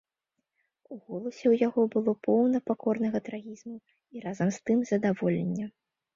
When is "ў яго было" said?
1.51-2.11